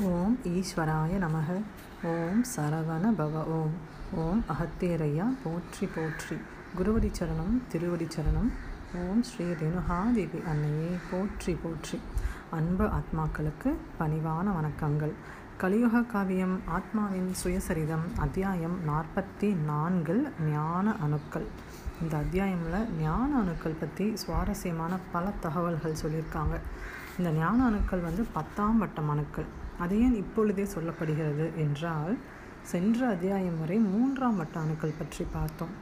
ஓம் 0.00 0.38
ஈஸ்வராய 0.44 1.18
நமக. 1.18 1.62
ஓம் 2.02 2.44
சரவண 2.56 3.06
பவ. 3.18 3.44
ஓம். 3.44 3.72
ஓம் 4.14 4.44
அகத்தேரையா 4.48 5.36
போற்றி 5.44 5.88
போற்றி. 5.94 6.36
குருவடி 6.78 7.12
சரணம் 7.18 7.62
திருவடி 7.68 8.04
சரணம். 8.04 8.50
ஓம் 8.94 9.22
ஸ்ரீ 9.22 9.44
ரேணுகாதேவி 9.44 10.44
அன்னையே. 10.44 10.96
போற்றி 11.10 11.54
போற்றி. 11.54 12.00
அன்பு 12.50 12.84
ஆத்மாக்களுக்கு 12.84 13.74
பணிவான 13.98 14.52
வணக்கங்கள். 14.52 15.12
கலியுக 15.58 16.02
காவியம் 16.02 16.60
ஆத்மாவின் 16.66 17.32
சுயசரிதம் 17.44 18.18
அத்தியாயம் 18.18 18.78
நாற்பத்தி 18.88 19.56
நான்கில் 19.64 20.32
ஞான 20.50 20.96
அணுக்கள். 21.00 21.46
இந்த 22.02 22.16
அத்தியாயமில் 22.16 22.86
ஞான 23.00 23.38
அணுக்கள் 23.38 23.80
பற்றி 23.80 24.16
சுவாரஸ்யமான 24.16 24.98
பல 25.12 25.32
தகவல்கள் 25.40 25.96
சொல்லியிருக்காங்க. 26.02 26.60
இந்த 27.18 27.30
ஞான 27.30 27.64
அணுக்கள் 27.64 27.98
வந்து 27.98 28.26
பத்தாம் 28.32 28.78
வட்டம் 28.78 29.08
அணுக்கள். 29.08 29.66
அது 29.78 30.00
ஏன் 30.00 30.16
இப்பொழுதே 30.22 30.66
சொல்லப்படுகிறது 30.74 31.46
என்றால் 31.64 32.16
சென்ற 32.72 33.00
அத்தியாயம் 33.06 33.58
வரை 33.58 33.76
மூன்றாம் 33.92 34.36
வட்ட 34.36 34.56
அணுக்கள் 34.60 34.98
பற்றி 34.98 35.24
பார்த்தோம். 35.32 35.74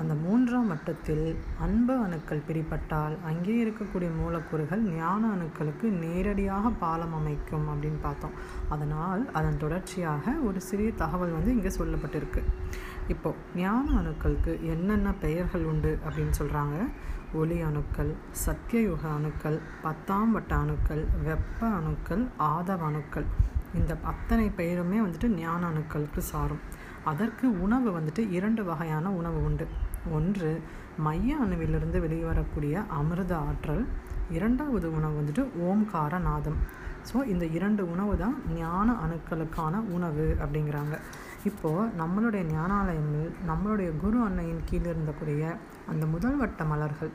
அந்த 0.00 0.14
மூன்றாம் 0.14 0.68
வட்டத்தில் 0.68 1.24
அன்பு 1.64 1.94
அணுக்கள் 2.02 2.42
பிரிப்பட்டால் 2.48 3.14
அங்கே 3.30 3.54
இருக்கக்கூடிய 3.64 4.10
மூலக்கூறுகள் 4.18 4.82
ஞான 4.96 5.22
அணுக்களுக்கு 5.34 5.86
நேரடியாக 6.02 6.70
பாலம் 6.82 7.14
அமைக்கும் 7.14 7.66
அப்படின்னு 7.72 8.00
பார்த்தோம். 8.02 8.36
அதனால் 8.68 9.22
அதன் 9.32 9.58
தொடர்ச்சியாக 9.58 10.34
ஒரு 10.48 10.60
சிறிய 10.60 10.92
தகவல் 11.02 11.36
வந்து 11.38 11.54
இங்கே 11.56 11.72
சொல்லப்பட்டிருக்கு. 11.78 12.42
இப்போ 13.12 13.30
ஞான 13.60 13.84
அணுக்களுக்கு 14.00 14.52
என்னென்ன 14.72 15.08
பெயர்கள் 15.22 15.64
உண்டு 15.70 15.92
அப்படின்னு 16.06 16.34
சொல்கிறாங்க 16.40 16.76
ஒளி 17.40 17.56
அணுக்கள் 17.68 18.10
சத்தியயுக 18.44 19.02
அணுக்கள் 19.18 19.56
பத்தாம் 19.84 20.32
வட்ட 20.36 20.52
அணுக்கள் 20.64 21.02
வெப்ப 21.26 21.60
அணுக்கள் 21.78 22.22
ஆதவ 22.52 22.84
அணுக்கள். 22.90 23.26
இந்த 23.78 23.92
அத்தனை 24.12 24.46
பெயருமே 24.58 24.98
வந்துட்டு 25.04 25.28
ஞான 25.42 25.60
அணுக்களுக்கு 25.72 26.22
சாரும். 26.32 26.62
அதற்கு 27.10 27.46
உணவு 27.64 27.88
வந்துட்டு 27.98 28.22
இரண்டு 28.38 28.62
வகையான 28.70 29.12
உணவு 29.20 29.40
உண்டு. 29.48 29.66
ஒன்று 30.16 30.50
மைய 31.06 31.36
அணுவிலிருந்து 31.44 31.98
வெளிவரக்கூடிய 32.04 32.84
அமிர்த 32.98 33.32
ஆற்றல். 33.48 33.84
இரண்டாவது 34.36 34.86
உணவு 34.98 35.14
வந்துட்டு 35.20 35.44
ஓம்கார 35.68 36.20
நாதம். 36.28 36.58
ஸோ 37.10 37.18
இந்த 37.32 37.44
இரண்டு 37.58 37.82
உணவு 37.94 38.14
தான் 38.22 38.36
ஞான 38.60 38.88
அணுக்களுக்கான 39.04 39.74
உணவு 39.96 40.26
அப்படிங்கிறாங்க. 40.42 40.96
இப்போது 41.44 41.90
நம்மளுடைய 41.98 42.42
ஞானாலயங்கள் 42.52 43.30
நம்மளுடைய 43.46 43.98
குரு 43.98 44.24
அன்னையின் 44.24 44.64
கீழ் 44.64 44.82
இருந்தக்கூடிய 44.82 45.56
அந்த 45.86 46.06
முதல் 46.06 46.36
வட்ட 46.36 46.64
மலர்கள் 46.64 47.10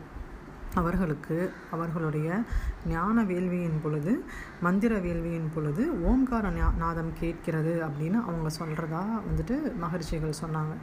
அவர்களுக்கு 0.76 1.54
அவர்களுடைய 1.72 2.44
ஞான 2.88 3.24
வேள்வியின் 3.24 3.82
பொழுது 3.84 4.24
மந்திர 4.62 4.98
வேள்வியின் 4.98 5.52
பொழுது 5.56 5.92
ஓம்கார 6.04 6.52
நாதம் 6.78 7.14
கேட்கிறது 7.20 7.84
அப்படின்னு 7.88 8.20
அவங்க 8.24 8.50
சொல்கிறதா 8.60 9.04
வந்துட்டு 9.30 9.76
மகிழ்ச்சிகள் 9.76 10.42
சொன்னாங்க. 10.42 10.76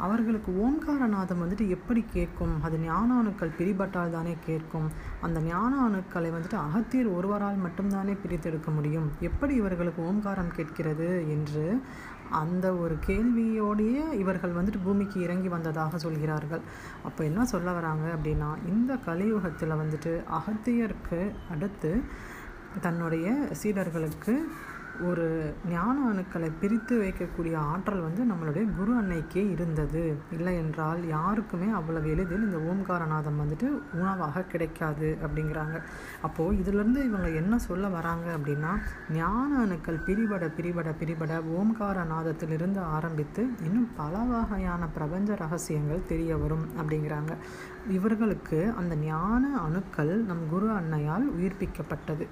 அவர்களுக்கு 0.00 0.50
ஓம்காரநாதம் 0.64 1.42
வந்துட்டு 1.42 1.64
எப்படி 1.68 2.02
கேட்கும்? 2.12 2.54
அது 2.62 2.78
ஞான 2.78 3.08
அணுக்கள் 3.18 3.56
பிரிபட்டால் 3.58 4.10
தானே 4.10 4.34
கேட்கும். 4.44 4.88
அந்த 5.20 5.40
ஞான 5.40 5.72
அணுக்களை 5.88 6.30
வந்துட்டு 6.36 6.58
அகத்தியர் 6.66 7.08
ஒருவரால் 7.08 7.64
மட்டும்தானே 7.64 8.14
பிரித்தெடுக்க 8.24 8.70
முடியும். 8.74 9.08
எப்படி 9.20 9.54
இவர்களுக்கு 9.54 10.02
ஓம்காரம் 10.02 10.54
கேட்கிறது 10.56 11.08
என்று 11.30 11.66
அந்த 12.30 12.66
ஒரு 12.74 12.96
கேள்வியோடையே 13.06 14.02
இவர்கள் 14.12 14.56
வந்துட்டு 14.58 14.80
பூமிக்கு 14.84 15.18
இறங்கி 15.20 15.48
வந்ததாக 15.48 15.98
சொல்கிறார்கள். 15.98 16.62
அப்போ 17.02 17.24
என்ன 17.24 17.44
சொல்ல 17.44 17.72
வராங்க 17.72 18.06
அப்படின்னா 18.16 18.50
இந்த 18.68 18.94
கலியுகத்தில் 19.06 19.78
வந்துட்டு 19.82 20.12
அகத்தியருக்கு 20.38 21.20
அடுத்து 21.50 21.92
தன்னுடைய 22.80 23.28
சீடர்களுக்கு 23.62 24.34
ஒரு 25.08 25.54
ஞான 25.68 25.96
அணுக்களை 26.12 26.52
பிரித்து 26.60 26.94
வைக்கக்கூடிய 27.02 27.56
ஆற்றல் 27.56 28.00
வந்து 28.00 28.22
நம்மளுடைய 28.24 28.76
குரு 28.76 28.92
அன்னைக்கே 28.94 29.50
இருந்தது. 29.50 30.16
இல்லை 30.30 30.54
என்றால் 30.54 31.08
யாருக்குமே 31.08 31.68
அவ்வளவு 31.70 32.10
எளிதில் 32.10 32.44
இந்த 32.44 32.58
ஓம்காரநாதம் 32.72 33.40
வந்துட்டு 33.42 33.68
உணவாக 33.94 34.42
கிடைக்காது 34.42 35.18
அப்படிங்கிறாங்க. 35.22 35.80
அப்போது 36.22 36.58
இதிலிருந்து 36.58 37.04
இவங்க 37.04 37.28
என்ன 37.28 37.58
சொல்ல 37.58 37.88
வராங்க 37.88 38.36
அப்படின்னா 38.36 38.72
ஞான 39.12 39.58
அணுக்கள் 39.58 40.00
பிரிபட 40.06 40.50
பிரிபட 40.58 40.94
பிரிபட 41.00 41.42
ஓம்காரநாதத்திலிருந்து 41.58 42.78
ஆரம்பித்து 42.78 43.48
இன்னும் 43.64 43.88
பல 43.96 44.18
வகையான 44.18 44.86
பிரபஞ்ச 44.86 45.34
ரகசியங்கள் 45.34 46.06
தெரிய 46.08 46.36
வரும் 46.36 46.68
அப்படிங்கிறாங்க. 46.78 47.34
இவர்களுக்கு 47.88 48.72
அந்த 48.76 48.96
ஞான 48.96 49.58
அணுக்கள் 49.60 50.24
நம் 50.24 50.48
குரு 50.50 50.68
அன்னையால் 50.70 51.26
உயிர்ப்பிக்கப்பட்டது. 51.38 52.26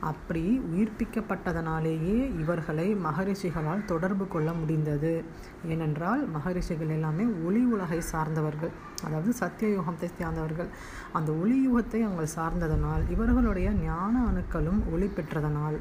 அப்படி 0.00 0.60
உயிர்ப்பிக்கப்பட்டதனாலேயே 0.72 2.38
இவர்களை 2.38 2.94
மகரிஷிகளால் 2.94 3.84
தொடர்பு 3.84 4.28
கொள்ள 4.28 4.52
முடிந்தது. 4.52 5.24
ஏனென்றால் 5.66 6.28
மகரிஷிகள் 6.28 6.88
எல்லாமே 6.88 7.24
ஒளி 7.24 7.64
உலகை 7.64 8.00
சார்ந்தவர்கள். 8.00 8.70
அதாவது 9.04 9.32
சத்தியயுகத்தை 9.40 10.10
சார்ந்தவர்கள். 10.18 10.68
அந்த 11.12 11.32
ஒளி 11.32 11.68
யுகத்தை 11.68 12.02
அவங்க 12.02 12.26
சார்ந்ததனால் 12.36 13.10
இவர்களுடைய 13.10 13.70
ஞான 13.70 14.32
அணுக்களும் 14.32 14.80
ஒளி 14.92 15.10
பெற்றதனால் 15.16 15.78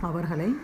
அவர்களை 0.00 0.56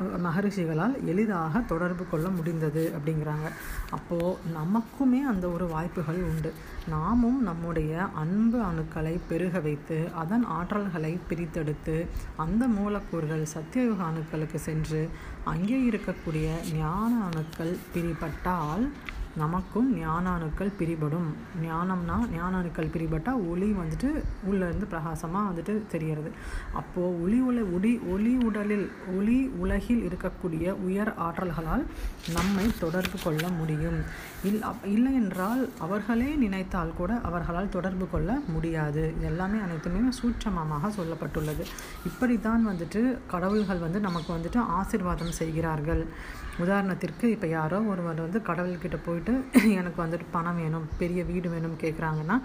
மகரிஷிகளால் 0.00 0.94
எளிதாக 1.06 1.60
தொடர்பு 1.60 2.04
கொள்ள 2.10 2.28
முடிந்தது 2.28 2.92
அப்படிங்கிறாங்க. 2.96 3.48
அப்போது 3.90 4.36
நமக்குமே 4.58 5.20
அந்த 5.32 5.46
ஒரு 5.48 5.66
வாய்ப்புகள் 5.66 6.20
உண்டு. 6.22 6.52
நாமும் 6.88 7.42
நம்முடைய 7.42 7.92
அன்பு 8.22 8.58
அணுக்களை 8.70 9.20
பெருக 9.28 9.60
வைத்து 9.60 10.08
அதன் 10.22 10.46
ஆற்றல்களை 10.58 11.12
பிரித்தெடுத்து 11.28 12.06
அந்த 12.36 12.66
மூலக்கூறுகள் 12.66 13.46
சத்தியயுக 13.54 14.02
அணுக்களுக்கு 14.10 14.60
சென்று 14.68 15.08
அங்கே 15.44 15.78
இருக்கக்கூடிய 15.88 16.48
ஞான 16.76 17.12
அணுக்கள் 17.24 17.76
பிரிபட்டால் 17.94 18.86
நமக்கும் 19.42 19.88
ஞானாணுக்கள் 20.00 20.70
பிரிபடும். 20.78 21.28
ஞானம்னா 21.64 22.16
ஞானாணுக்கள் 22.34 22.90
பிரிபட்டால் 22.94 23.40
ஒளி 23.50 23.68
வந்துட்டு 23.80 24.08
உள்ளேருந்து 24.48 24.86
பிரகாசமாக 24.92 25.48
வந்துட்டு 25.50 25.74
தெரிகிறது. 25.94 26.30
அப்போது 26.80 27.16
ஒளி 27.22 27.38
உல 27.48 27.64
ஒளி 27.76 27.92
ஒளி 28.14 28.32
உடலில் 28.48 28.86
ஒளி 29.16 29.38
உலகில் 29.62 30.04
இருக்கக்கூடிய 30.08 30.74
உயர் 30.88 31.12
ஆற்றல்களால் 31.26 31.84
நம்மை 32.36 32.66
தொடர்பு 32.84 33.18
கொள்ள 33.24 33.44
முடியும். 33.58 33.98
இல் 34.50 34.60
இல்லை 34.94 35.14
என்றால் 35.22 35.62
அவர்களே 35.86 36.30
நினைத்தால் 36.44 36.96
கூட 37.00 37.12
அவர்களால் 37.30 37.74
தொடர்பு 37.76 38.08
கொள்ள 38.14 38.38
முடியாது. 38.54 39.04
இது 39.16 39.28
எல்லாமே 39.32 39.58
அனைத்துமே 39.66 40.04
சூட்சமமாக 40.20 40.92
சொல்லப்பட்டுள்ளது. 40.98 41.66
இப்படி 42.10 42.38
தான் 42.48 42.64
வந்துட்டு 42.70 43.02
கடவுள்கள் 43.34 43.84
வந்து 43.86 44.00
நமக்கு 44.08 44.30
வந்துட்டு 44.36 44.62
ஆசிர்வாதம் 44.78 45.36
செய்கிறார்கள். 45.40 46.04
உதாரணத்திற்கு 46.62 47.26
இப்போ 47.34 47.46
யாரோ 47.58 47.78
ஒருவர் 47.92 48.24
வந்து 48.24 48.40
கடவுள்கிட்ட 48.48 48.96
போயிட்டு 49.06 49.23
எனக்கு 49.76 49.98
வந்துட்டு 50.02 50.26
பணம் 50.30 50.56
வேணும் 50.56 50.86
பெரிய 50.98 51.24
வீடு 51.24 51.48
வேணும் 51.50 51.76
கேட்குறாங்கன்னா 51.82 52.36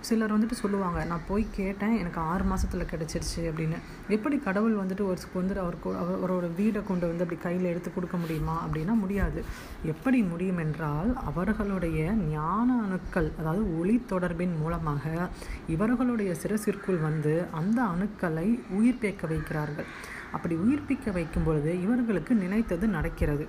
சிலர் 0.00 0.34
வந்துட்டு 0.34 0.56
சொல்லுவாங்க 0.62 1.04
நான் 1.04 1.24
போய் 1.28 1.44
கேட்டேன் 1.56 1.98
எனக்கு 1.98 2.20
ஆறு 2.20 2.44
மாதத்தில் 2.44 2.88
கிடச்சிருச்சு 2.92 3.42
அப்படின்னு. 3.50 3.78
எப்படி 4.08 4.38
கடவுள் 4.38 4.76
வந்துட்டு 4.76 5.04
ஒரு 5.06 5.20
வந்துட்டு 5.34 5.62
அவருக்கு 5.64 5.90
அவரோட 6.02 6.46
வீடை 6.58 6.84
கொண்டு 6.84 7.06
வந்து 7.06 7.24
அப்படி 7.24 7.40
கையில் 7.40 7.70
எடுத்து 7.72 7.92
கொடுக்க 7.92 8.16
முடியுமா 8.16 8.66
அப்படின்னா 8.66 8.94
முடியாது. 9.02 9.44
எப்படி 9.84 10.22
முடியும் 10.22 10.58
என்றால் 10.58 11.16
அவர்களுடைய 11.16 12.12
ஞான 12.12 12.68
அணுக்கள் 12.84 13.32
அதாவது 13.38 13.78
ஒளி 13.78 14.02
தொடர்பின் 14.12 14.56
மூலமாக 14.62 15.30
இவர்களுடைய 15.66 16.34
சிறசிற்குள் 16.42 17.00
வந்து 17.00 17.46
அந்த 17.52 17.82
அணுக்களை 17.82 18.48
உயிர்ப்பிக்க 18.78 19.26
வைக்கிறார்கள். 19.34 19.86
அப்படி 20.32 20.54
உயிர்ப்பிக்க 20.54 21.12
வைக்கும் 21.12 21.44
பொழுது 21.44 21.82
இவர்களுக்கு 21.82 22.34
நினைத்தது 22.34 22.86
நடக்கிறது. 22.86 23.46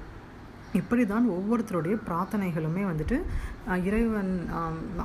இப்படி 0.80 1.04
தான் 1.12 1.28
ஒவ்வொருத்தருடைய 1.36 1.96
பிரார்த்தனைகளுமே 2.08 2.84
வந்துட்டு 2.90 3.18
இறைவன் 3.88 4.32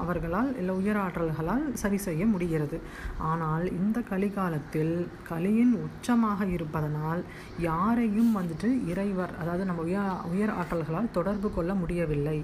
அவர்களால் 0.01 0.51
இல்லை 0.61 0.73
உயராற்றல்களால் 0.81 1.65
சரி 1.83 1.99
செய்ய 2.07 2.23
முடிகிறது. 2.33 2.77
ஆனால் 3.31 3.65
இந்த 3.79 3.99
கலிகாலத்தில் 4.11 4.93
கலியின் 5.31 5.73
உச்சமாக 5.87 6.47
இருப்பதனால் 6.57 7.23
யாரையும் 7.69 8.31
வந்துட்டு 8.39 8.69
இறைவர் 8.91 9.33
அதாவது 9.41 9.67
நம்ம 9.71 9.85
உயர் 9.89 10.11
உயர் 10.33 10.55
ஆற்றல்களால் 10.59 11.13
தொடர்பு 11.19 11.51
கொள்ள 11.57 11.75
முடியவில்லை. 11.83 12.39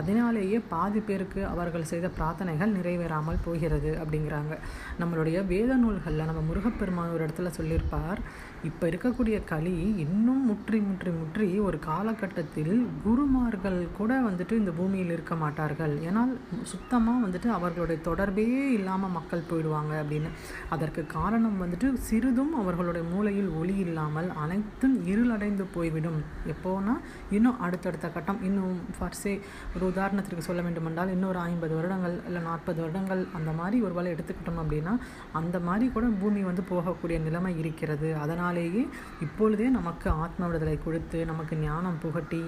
அதனாலேயே 0.00 0.60
பாதி 0.72 1.02
பேருக்கு 1.08 1.42
அவர்கள் 1.54 1.90
செய்த 1.92 2.10
பிரார்த்தனைகள் 2.18 2.76
நிறைவேறாமல் 2.78 3.44
போகிறது 3.46 3.92
அப்படிங்கிறாங்க. 4.02 4.54
நம்மளுடைய 5.02 5.38
வேத 5.52 5.72
நூல்களில் 5.84 6.28
நம்ம 6.30 6.44
முருகப்பெருமான் 6.50 7.14
ஒரு 7.16 7.24
இடத்துல 7.26 7.52
சொல்லியிருப்பார் 7.58 8.22
இப்போ 8.68 8.84
இருக்கக்கூடிய 8.90 9.36
களி 9.50 9.76
இன்னும் 10.04 10.44
முற்றி 10.50 10.78
முற்றி 10.86 11.10
முற்றி 11.18 11.48
ஒரு 11.68 11.78
காலகட்டத்தில் 11.90 12.73
குருமார்கள் 13.04 13.78
கூட 13.98 14.12
வந்துட்டு 14.26 14.54
இந்த 14.60 14.72
பூமியில் 14.78 15.12
இருக்க 15.14 15.34
மாட்டார்கள். 15.42 15.94
ஏன்னால் 16.08 16.32
சுத்தமாக 16.72 17.22
வந்துட்டு 17.24 17.48
அவர்களுடைய 17.56 17.98
தொடர்பே 18.08 18.46
இல்லாமல் 18.78 19.14
மக்கள் 19.16 19.48
போயிடுவாங்க 19.50 19.92
அப்படின்னு. 20.02 20.30
அதற்கு 20.76 21.02
காரணம் 21.16 21.58
வந்துட்டு 21.64 21.88
சிறிதும் 22.08 22.54
அவர்களுடைய 22.62 23.04
மூளையில் 23.12 23.50
ஒளி 23.60 23.76
இல்லாமல் 23.86 24.28
அனைத்தும் 24.44 24.96
இருளடைந்து 25.12 25.66
போய்விடும். 25.76 26.20
எப்போனா 26.54 26.94
இன்னும் 27.36 27.60
அடுத்தடுத்த 27.66 28.08
கட்டம் 28.16 28.40
இன்னும் 28.48 28.78
ஃபர்ஸே 28.98 29.34
ஒரு 29.74 29.84
உதாரணத்திற்கு 29.92 30.48
சொல்ல 30.48 30.62
வேண்டுமென்றால் 30.68 31.12
இன்னொரு 31.16 31.40
ஐம்பது 31.48 31.74
வருடங்கள் 31.80 32.16
இல்லை 32.28 32.42
நாற்பது 32.48 32.80
வருடங்கள் 32.84 33.22
அந்த 33.40 33.50
மாதிரி 33.60 33.76
ஒரு 33.88 33.96
வேலை 33.98 34.12
எடுத்துக்கிட்டோம் 34.14 34.62
அப்படின்னா 34.64 34.94
அந்த 35.42 35.56
மாதிரி 35.68 35.86
கூட 35.96 36.06
பூமி 36.22 36.42
வந்து 36.50 36.64
போகக்கூடிய 36.72 37.18
நிலைமை 37.26 37.52
இருக்கிறது. 37.62 38.10
அதனாலேயே 38.24 38.84
இப்பொழுதே 39.26 39.68
நமக்கு 39.78 40.08
ஆத்ம 40.24 40.46
விடுதலை 40.46 40.76
கொடுத்து 40.86 41.18
நமக்கு 41.30 41.54
ஞானம் 41.66 42.00
புகட்டி 42.04 42.40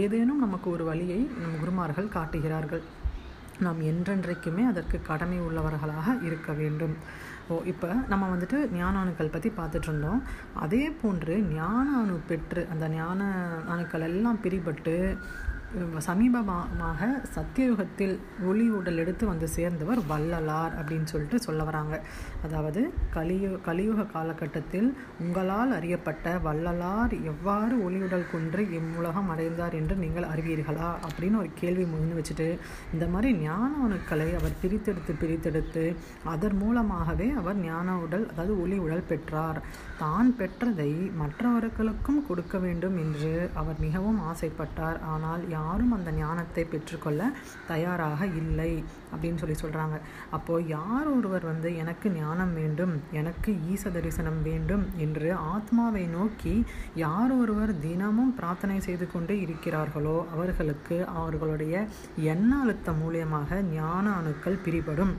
ஏதேனும் 0.00 0.38
நமக்கு 0.38 0.70
ஒரு 0.70 0.84
வழியை 0.84 1.20
நம் 1.42 1.60
குருமார்கள் 1.60 2.14
காட்டுகிறார்கள். 2.16 2.84
நாம் 3.64 3.80
என்றென்றைக்குமே 3.90 4.64
அதற்கு 4.66 4.96
கடமை 5.02 5.38
உள்ளவர்களாக 5.40 6.08
இருக்க 6.22 6.52
வேண்டும். 6.52 6.94
ஓ 7.52 7.54
இப்போ 7.72 7.88
நம்ம 8.12 8.24
வந்துட்டு 8.34 8.58
ஞான 8.72 8.94
அணுக்கள் 8.98 9.32
பற்றி 9.34 9.50
பார்த்துட்டு 9.56 9.88
இருந்தோம் 9.88 10.20
அதே 10.64 10.82
போன்று 11.02 11.34
ஞான 11.52 11.86
அணு 11.98 12.16
பெற்று 12.30 12.62
அந்த 12.72 12.88
ஞான 12.88 13.20
அணுக்கள் 13.68 14.06
எல்லாம் 14.08 14.40
பிரிபட்டு 14.44 14.94
சமீபமாக 16.06 17.08
சத்தியயுகத்தில் 17.34 18.14
ஒளி 18.50 18.66
உடல் 18.76 19.00
எடுத்து 19.02 19.24
வந்து 19.30 19.46
சேர்ந்தவர் 19.56 20.00
வள்ளலார் 20.10 20.74
அப்படின்னு 20.80 21.10
சொல்லிட்டு 21.12 21.38
சொல்ல 21.46 21.62
வராங்க. 21.68 21.96
அதாவது 22.46 22.80
கலியு 23.16 23.50
கலியுக 23.66 24.06
காலகட்டத்தில் 24.14 24.88
உங்களால் 25.24 25.72
அறியப்பட்ட 25.78 26.32
வள்ளலார் 26.46 27.14
எவ்வாறு 27.32 27.74
ஒளியுடல் 27.86 28.30
கொன்று 28.32 28.62
இம்முலகம் 28.78 29.30
அடைந்தார் 29.34 29.76
என்று 29.80 29.96
நீங்கள் 30.04 30.28
அறிவீர்களா 30.32 30.88
அப்படின்னு 31.08 31.40
ஒரு 31.42 31.50
கேள்வி 31.60 31.86
முன்னு 31.92 32.18
வச்சுட்டு 32.20 32.48
இந்த 32.94 33.06
மாதிரி 33.14 33.32
ஞான 33.44 33.70
அணுக்களை 33.86 34.28
அவர் 34.40 34.58
பிரித்தெடுத்து 34.62 35.14
பிரித்தெடுத்து 35.22 35.84
அதன் 36.34 36.58
மூலமாகவே 36.62 37.28
அவர் 37.42 37.60
ஞான 37.68 37.98
உடல் 38.06 38.26
அதாவது 38.30 38.54
ஒளி 38.64 38.78
உடல் 38.86 39.08
பெற்றார். 39.12 39.60
தான் 40.02 40.32
பெற்றதை 40.40 40.90
மற்றவர்களுக்கும் 41.20 42.24
கொடுக்க 42.30 42.56
வேண்டும் 42.66 42.98
என்று 43.04 43.34
அவர் 43.60 43.78
மிகவும் 43.86 44.20
ஆசைப்பட்டார். 44.32 44.98
ஆனால் 45.14 45.44
யாரும் 45.58 45.94
அந்த 45.96 46.10
ஞானத்தை 46.20 46.64
பெற்றுக்கொள்ள 46.72 47.22
தயாராக 47.70 48.26
இல்லை 48.40 48.72
அப்படின்னு 49.12 49.40
சொல்லி 49.42 49.56
சொல்கிறாங்க 49.62 49.96
அப்போது 50.36 50.68
யார் 50.68 51.08
ஒருவர் 51.16 51.48
வந்து 51.50 51.70
எனக்கு 51.82 52.08
ஞானம் 52.18 52.54
வேண்டும் 52.60 52.94
எனக்கு 53.20 53.50
ஈச 53.72 53.90
தரிசனம் 53.90 54.40
வேண்டும் 54.48 54.84
என்று 55.06 55.28
ஆத்மாவை 55.52 56.04
நோக்கி 56.16 56.54
யார் 57.04 57.34
ஒருவர் 57.40 57.72
தினமும் 57.80 58.34
பிரார்த்தனை 58.38 58.78
செய்து 58.80 59.06
கொண்டே 59.12 59.36
இருக்கிறார்களோ 59.46 60.16
அவர்களுக்கு 60.34 60.98
அவர்களுடைய 61.20 61.74
எண்ண 62.32 62.50
அழுத்தம் 62.62 63.00
மூலியமாக 63.02 63.60
ஞான 63.74 64.06
அணுக்கள் 64.20 64.62
பிரிபடும். 64.64 65.14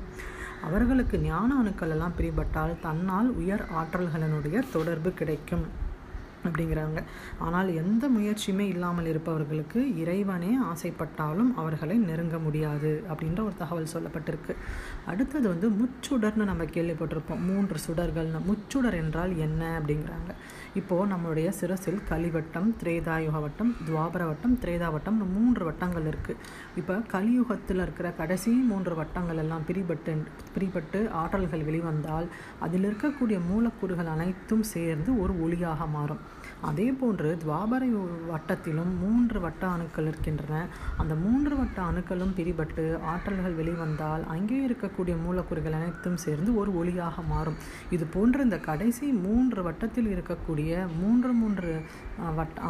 அவர்களுக்கு 0.68 1.16
ஞான 1.20 1.50
அணுக்கள் 1.60 1.92
எல்லாம் 1.96 2.16
பிரிபட்டால் 2.18 2.74
தன்னால் 2.86 3.30
உயர் 3.42 3.64
ஆற்றல்களினுடைய 3.80 4.58
தொடர்பு 4.72 5.12
கிடைக்கும். 5.20 5.66
அப்படிங்கிறாங்க. 6.48 7.00
ஆனால் 7.48 7.70
எந்த 7.82 8.04
முயற்சியுமே 8.18 8.66
இல்லாமல் 8.74 9.10
இருப்பவர்களுக்கு 9.12 9.82
இறைவனே 10.04 10.52
ஆசைப்பட்டாலும் 10.72 11.52
அவர்களை 11.62 11.98
நெருங்க 12.10 12.38
முடியாது 12.46 12.92
அப்படின்ற 13.12 13.42
ஒரு 13.48 13.58
தகவல் 13.64 13.92
சொல்லப்பட்டிருக்கு. 13.96 14.56
அடுத்தது 15.12 15.46
வந்து 15.54 15.70
முச்சுடர்னு 15.80 16.50
நம்ம 16.52 16.68
கேள்விப்பட்டிருப்போம். 16.76 17.44
மூன்று 17.50 17.80
சுடர்கள்னு 17.88 18.42
முச்சுடர் 18.50 19.00
என்றால் 19.04 19.34
என்ன 19.48 19.62
அப்படிங்கிறாங்க. 19.80 20.32
இப்போது 20.80 21.10
நம்மளுடைய 21.12 21.50
சிரசில் 21.60 22.02
கலிவட்டம் 22.10 22.68
திரேதாயுக 22.82 23.38
வட்டம் 23.46 23.72
துவாபர 23.88 24.24
வட்டம் 24.32 24.58
திரேதா 24.64 24.88
வட்டம் 24.96 25.18
மூன்று 25.36 25.64
வட்டங்கள் 25.68 26.08
இருக்குது 26.12 26.42
இப்போ 26.80 26.96
கலியுகத்தில் 27.14 27.82
இருக்கிற 27.86 28.08
கடைசி 28.20 28.52
மூன்று 28.72 28.94
வட்டங்கள் 29.00 29.42
எல்லாம் 29.44 29.66
பிரிபட்டு 29.70 30.14
பிரிபட்டு 30.56 31.00
ஆற்றல்கள் 31.22 31.66
வெளிவந்தால் 31.70 32.28
அதில் 32.66 32.88
இருக்கக்கூடிய 32.90 33.40
மூலக்கூறுகள் 33.50 34.14
அனைத்தும் 34.16 34.66
சேர்ந்து 34.74 35.10
ஒரு 35.24 35.34
ஒளியாக 35.46 35.88
மாறும். 35.96 36.22
அதே 36.68 36.88
போன்று 37.02 37.30
துவாபர 37.44 37.84
வட்டத்திலும் 38.32 38.92
மூன்று 39.02 39.40
வட்ட 39.46 39.64
அணுக்கள் 39.76 40.08
இருக்கின்றன. 40.10 40.62
அந்த 41.02 41.14
மூன்று 41.24 41.54
வட்ட 41.60 41.78
அணுக்களும் 41.90 42.34
பிரிபட்டு 42.38 42.86
ஆற்றல்கள் 43.12 43.58
வெளிவந்தால் 43.60 44.24
அங்கே 44.36 44.60
இருக்கக்கூடிய 44.68 45.16
மூலக்கூறுகள் 45.26 45.78
அனைத்தும் 45.80 46.20
சேர்ந்து 46.26 46.52
ஒரு 46.62 46.72
ஒளியாக 46.82 47.24
மாறும். 47.34 47.58
இது 47.98 48.08
போன்று 48.16 48.44
இந்த 48.48 48.60
கடைசி 48.70 49.08
மூன்று 49.26 49.62
வட்டத்தில் 49.68 50.12
இருக்கக்கூடிய 50.16 50.88
மூன்று 51.02 51.32
மூன்று 51.42 51.72
வட்ட 52.40 52.62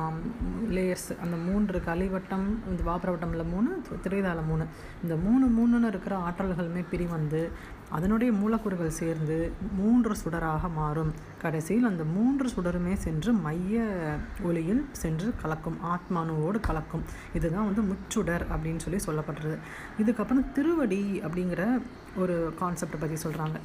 லேயர்ஸ் 0.76 1.10
அந்த 1.24 1.36
மூன்று 1.48 1.78
கலிவட்டம் 1.90 2.48
இந்த 2.72 2.82
வாபர 2.90 3.10
வட்டமில் 3.14 3.52
மூணு 3.54 3.70
திரைதாள 4.06 4.40
மூணு 4.50 4.66
இந்த 5.04 5.16
மூணு 5.26 5.46
மூணுன்னு 5.58 5.92
இருக்கிற 5.94 6.16
ஆற்றல்களுமே 6.28 6.84
பிரிவந்து 6.94 7.42
அதனுடைய 7.96 8.32
மூலக்கூறுகள் 8.40 8.98
சேர்ந்து 9.00 9.38
மூன்று 9.80 10.14
சுடராக 10.22 10.70
மாறும். 10.80 11.12
கடைசியில் 11.44 11.90
அந்த 11.90 12.04
மூன்று 12.16 12.48
சுடருமே 12.56 12.94
சென்று 13.06 13.32
மைய 13.46 13.84
ஒளியில் 14.50 14.84
சென்று 15.02 15.30
கலக்கும் 15.42 15.80
ஆத்மானுவோடு 15.94 16.60
கலக்கும். 16.70 17.06
இதுதான் 17.40 17.70
வந்து 17.70 17.86
முச்சுடர் 17.92 18.46
அப்படின்னு 18.54 18.84
சொல்லி 18.86 19.02
சொல்லப்படுறது 19.08 19.58
இதுக்கப்புறம் 20.04 20.48
திருவடி 20.58 21.04
அப்படிங்கிற 21.26 21.64
ஒரு 22.24 22.38
கான்செப்டை 22.62 23.00
பற்றி 23.00 23.20
சொல்கிறாங்க 23.26 23.60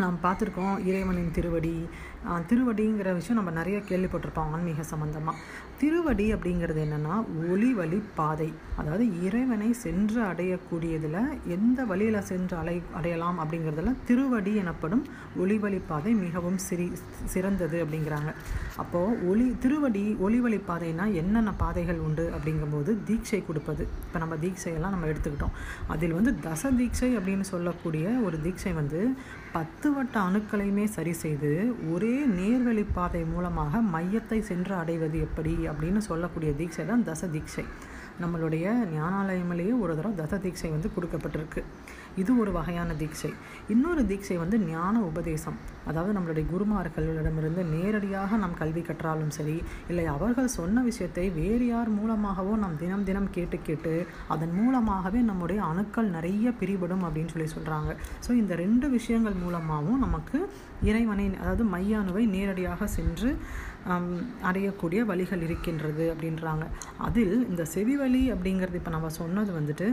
நாம் 0.00 0.18
பார்த்துருக்கோம் 0.22 0.76
இறைவனின் 0.88 1.34
திருவடி. 1.36 1.74
திருவடிங்கிற 2.50 3.08
விஷயம் 3.18 3.38
நம்ம 3.38 3.52
நிறைய 3.58 3.78
கேள்விப்பட்டிருப்போம் 3.88 4.52
ஆன்மீக 4.56 4.84
சம்மந்தமாக 4.90 5.42
திருவடி 5.82 6.24
அப்படிங்கிறது 6.34 6.80
என்னென்னா 6.84 7.14
ஒளி 7.52 7.70
வழி 7.78 7.98
பாதை. 8.18 8.48
அதாவது 8.80 9.04
இறைவனை 9.26 9.68
சென்று 9.84 10.20
அடையக்கூடியதில் 10.28 11.16
எந்த 11.56 11.84
வழியில் 11.90 12.18
சென்று 12.28 12.54
அலை 12.60 12.74
அடையலாம் 12.98 13.38
அப்படிங்கிறதுல 13.42 13.92
திருவடி 14.08 14.52
எனப்படும் 14.62 15.02
ஒளி 15.44 15.56
வழி 15.64 15.80
பாதை 15.90 16.12
மிகவும் 16.22 16.58
சிறி 16.66 16.86
சிறந்தது 17.32 17.78
அப்படிங்கிறாங்க. 17.84 18.32
அப்போது 18.82 19.18
ஒளி 19.30 19.46
திருவடி 19.64 20.04
ஒளி 20.26 20.38
வழி 20.44 20.60
பாதைனா 20.70 21.06
என்னென்ன 21.22 21.54
பாதைகள் 21.64 22.02
உண்டு 22.06 22.26
அப்படிங்கும்போது 22.36 22.94
தீட்சை 23.10 23.40
கொடுப்பது. 23.48 23.86
இப்போ 24.06 24.20
நம்ம 24.24 24.38
தீட்சையெல்லாம் 24.44 24.96
நம்ம 24.96 25.10
எடுத்துக்கிட்டோம். 25.12 25.56
அதில் 25.94 26.16
வந்து 26.18 26.34
தச 26.46 26.72
தீட்சை 26.80 27.10
அப்படின்னு 27.18 27.46
சொல்லக்கூடிய 27.52 28.06
ஒரு 28.28 28.38
தீட்சை 28.46 28.74
வந்து 28.80 29.02
பத்து 29.56 29.88
வட்ட 29.94 30.16
அணுக்களையுமே 30.28 30.84
சரி 30.96 31.12
செய்து 31.24 31.50
ஒரே 31.94 32.14
நேர்வழி 32.38 32.86
பாதை 32.98 33.24
மூலமாக 33.32 33.82
மையத்தை 33.94 34.38
சென்று 34.50 34.74
அடைவது 34.82 35.16
எப்படி 35.26 35.52
அப்படின்னு 35.72 36.02
சொல்லக்கூடிய 36.08 36.52
தீட்சை 36.60 36.84
தான் 36.86 37.04
தச 37.08 37.30
தீட்சை 37.34 37.64
நம்மளுடைய 38.22 38.64
ஞானாலயமிலேயே 38.96 39.74
ஒரு 39.80 39.92
தடவை 39.98 40.14
தச 40.22 40.38
தீட்சை 40.44 40.70
வந்து 40.70 40.88
கொடுக்கப்பட்டிருக்கு. 40.96 41.62
இது 42.20 42.32
ஒரு 42.42 42.50
வகையான 42.56 42.94
தீட்சை. 43.00 43.30
இன்னொரு 43.72 44.02
தீட்சை 44.10 44.36
வந்து 44.42 44.56
ஞான 44.70 44.94
உபதேசம். 45.10 45.56
அதாவது 45.90 46.12
நம்மளுடைய 46.16 46.44
குருமார்களிடமிருந்து 46.50 47.62
நேரடியாக 47.74 48.36
நாம் 48.42 48.58
கல்வி 48.60 48.82
கற்றாலும் 48.88 49.32
சரி 49.38 49.56
இல்லை 49.90 50.04
அவர்கள் 50.14 50.54
சொன்ன 50.58 50.82
விஷயத்தை 50.88 51.24
வேறு 51.38 51.66
யார் 51.70 51.90
மூலமாகவோ 51.98 52.52
நாம் 52.64 52.76
தினம் 52.82 53.06
தினம் 53.08 53.30
கேட்டு 53.36 53.58
கேட்டு 53.68 53.94
அதன் 54.34 54.54
மூலமாகவே 54.60 55.22
நம்முடைய 55.30 55.60
அணுக்கள் 55.70 56.14
நிறைய 56.16 56.52
பிரிபடும் 56.60 57.04
அப்படின்னு 57.08 57.32
சொல்லி 57.34 57.48
சொல்கிறாங்க 57.56 57.90
ஸோ 58.26 58.30
இந்த 58.42 58.54
ரெண்டு 58.64 58.88
விஷயங்கள் 58.96 59.42
மூலமாகவும் 59.44 60.04
நமக்கு 60.06 60.38
இறைவனை 60.90 61.26
அதாவது 61.42 61.64
மையானுவை 61.74 62.22
நேரடியாக 62.36 62.86
சென்று 62.96 63.30
அடையக்கூடிய 64.48 65.00
வழிகள் 65.10 65.42
இருக்கின்றது 65.46 66.04
அப்படின்றாங்க. 66.12 66.64
அதில் 67.06 67.34
இந்த 67.50 67.62
செவி 67.74 67.94
வழி 68.00 68.20
அப்படிங்கிறது 68.34 68.78
இப்போ 68.80 68.92
நம்ம 68.94 69.08
சொன்னது 69.20 69.50
வந்துட்டு 69.58 69.86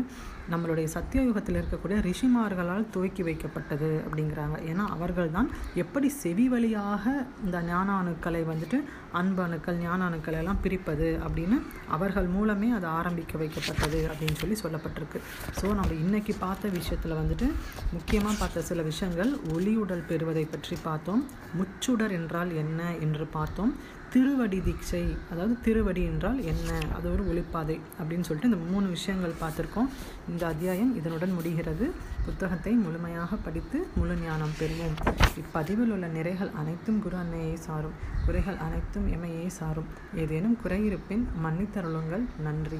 நம்மளுடைய 0.53 0.87
சத்தியயுகத்தில் 0.95 1.59
இருக்கக்கூடிய 1.59 1.97
ரிஷிமார்களால் 2.09 2.89
துவக்கி 2.95 3.23
வைக்கப்பட்டது 3.29 3.91
அப்படிங்கிறாங்க. 4.05 4.57
ஏன்னா 4.71 4.83
அவர்கள் 4.95 5.35
தான் 5.37 5.49
எப்படி 5.83 6.07
செவி 6.21 6.45
வழியாக 6.53 7.03
இந்த 7.45 7.57
ஞான 7.71 7.87
அணுக்களை 8.01 8.43
வந்துட்டு 8.51 8.79
அன்பு 9.19 9.41
அணுக்கள் 9.45 9.77
ஞான 9.85 9.99
அணுக்களை 10.09 10.37
எல்லாம் 10.41 10.61
பிரிப்பது 10.63 11.09
அப்படின்னு 11.25 11.57
அவர்கள் 11.95 12.27
மூலமே 12.35 12.69
அது 12.77 12.87
ஆரம்பிக்க 12.99 13.33
வைக்கப்பட்டது 13.43 13.99
அப்படின்னு 14.11 14.39
சொல்லி 14.41 14.57
சொல்லப்பட்டிருக்கு. 14.63 15.21
ஸோ 15.59 15.67
நம்ம 15.79 15.91
இன்னைக்கு 16.05 16.35
பார்த்த 16.45 16.73
விஷயத்தில் 16.79 17.19
வந்துட்டு 17.21 17.47
முக்கியமாக 17.95 18.35
பார்த்த 18.41 18.67
சில 18.71 18.81
விஷயங்கள் 18.91 19.31
ஒளியுடல் 19.55 20.07
பெறுவதை 20.11 20.45
பற்றி 20.55 20.77
பார்த்தோம். 20.87 21.23
முச்சுடர் 21.59 22.15
என்றால் 22.19 22.51
என்ன 22.63 22.81
என்று 23.05 23.27
பார்த்தோம். 23.37 23.73
திருவடி 24.13 24.59
தீட்சை. 24.59 25.17
அதாவது 25.31 25.61
திருவடி 25.61 26.03
என்றால் 26.03 26.43
என்ன? 26.43 26.79
அது 26.95 27.11
ஒரு 27.11 27.23
ஒளிப்பாதை 27.23 27.79
அப்படின்னு 28.01 28.21
சொல்லிட்டு 28.21 28.49
இந்த 28.49 28.57
மூணு 28.71 28.87
விஷயங்கள் 28.87 29.33
பார்த்துருக்கோம். 29.41 29.89
இந்த 30.29 30.47
அத்தியாயம் 30.47 30.95
இதனுடன் 30.95 31.33
முடிகிறது. 31.33 31.91
புத்தகத்தை 32.25 32.73
முழுமையாக 32.73 33.35
படித்து 33.35 33.87
முழு 33.95 34.15
ஞானம் 34.15 34.55
பெறுவோம். 34.59 35.13
இப்பதிவில் 35.37 35.91
உள்ள 35.91 36.07
நிறைகள் 36.07 36.53
அனைத்தும் 36.53 37.01
குரு 37.01 37.15
அன்னையை 37.15 37.55
சாரும். 37.55 37.91
குறைகள் 38.25 38.57
அனைத்தும் 38.57 39.07
எமையே 39.13 39.47
சாரும். 39.47 39.85
ஏதேனும் 40.15 40.57
குறையிருப்பின் 40.63 41.27
மன்னித்தருளுங்கள். 41.45 42.25
நன்றி. 42.41 42.79